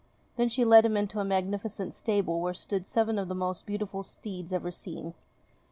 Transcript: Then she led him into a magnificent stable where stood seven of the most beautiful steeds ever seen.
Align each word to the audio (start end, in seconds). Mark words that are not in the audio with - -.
Then 0.35 0.49
she 0.49 0.65
led 0.65 0.83
him 0.83 0.97
into 0.97 1.19
a 1.19 1.23
magnificent 1.23 1.93
stable 1.93 2.41
where 2.41 2.55
stood 2.55 2.87
seven 2.87 3.19
of 3.19 3.27
the 3.27 3.35
most 3.35 3.67
beautiful 3.67 4.01
steeds 4.01 4.51
ever 4.51 4.71
seen. 4.71 5.13